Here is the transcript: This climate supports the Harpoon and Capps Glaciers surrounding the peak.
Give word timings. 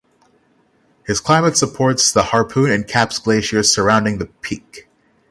This 1.07 1.19
climate 1.19 1.55
supports 1.57 2.11
the 2.11 2.23
Harpoon 2.23 2.71
and 2.71 2.87
Capps 2.87 3.19
Glaciers 3.19 3.71
surrounding 3.71 4.17
the 4.17 4.25
peak. 4.25 4.89